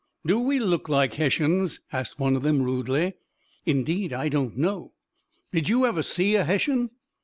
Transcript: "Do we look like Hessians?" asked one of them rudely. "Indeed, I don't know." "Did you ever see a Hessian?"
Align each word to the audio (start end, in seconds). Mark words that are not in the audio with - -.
"Do 0.25 0.39
we 0.39 0.57
look 0.59 0.89
like 0.89 1.13
Hessians?" 1.13 1.79
asked 1.93 2.19
one 2.19 2.35
of 2.35 2.41
them 2.41 2.63
rudely. 2.63 3.13
"Indeed, 3.67 4.13
I 4.13 4.29
don't 4.29 4.57
know." 4.57 4.93
"Did 5.51 5.69
you 5.69 5.85
ever 5.85 6.01
see 6.01 6.33
a 6.33 6.43
Hessian?" 6.43 6.89